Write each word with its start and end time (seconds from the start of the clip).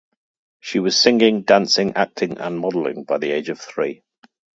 She 0.61 0.79
was 0.79 0.99
singing, 0.99 1.43
dancing, 1.43 1.93
acting, 1.95 2.39
and 2.39 2.57
modeling 2.57 3.03
by 3.03 3.19
the 3.19 3.29
age 3.31 3.49
of 3.49 3.59
three. 3.61 4.01